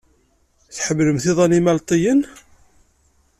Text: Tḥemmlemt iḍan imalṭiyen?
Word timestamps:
Tḥemmlemt 0.75 1.25
iḍan 1.31 1.57
imalṭiyen? 1.59 2.21